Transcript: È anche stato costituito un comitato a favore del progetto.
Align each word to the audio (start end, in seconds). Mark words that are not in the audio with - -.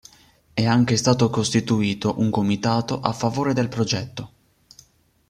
È 0.51 0.65
anche 0.65 0.97
stato 0.97 1.29
costituito 1.29 2.17
un 2.17 2.31
comitato 2.31 2.99
a 3.01 3.13
favore 3.13 3.53
del 3.53 3.69
progetto. 3.69 4.31